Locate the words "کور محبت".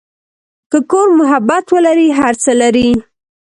0.89-1.65